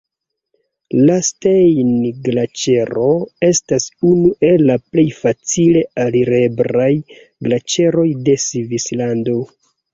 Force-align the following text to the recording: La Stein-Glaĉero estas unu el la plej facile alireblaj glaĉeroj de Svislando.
La 1.09 1.17
Stein-Glaĉero 1.27 3.05
estas 3.49 3.87
unu 4.13 4.33
el 4.49 4.65
la 4.71 4.79
plej 4.95 5.05
facile 5.21 5.85
alireblaj 6.07 6.91
glaĉeroj 7.21 8.11
de 8.27 8.41
Svislando. 8.49 9.41